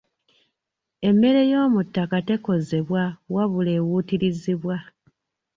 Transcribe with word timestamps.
Emmere 1.09 1.41
y'omu 1.51 1.79
ttaka 1.87 2.17
tekozebwa 2.27 3.03
wabula 3.33 3.71
ewuutirizibwa. 3.79 4.75